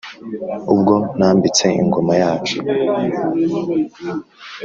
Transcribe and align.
Ubwo 0.73 0.93
nambitse 1.17 1.65
ingoma 1.81 2.13
yacu!" 2.23 2.57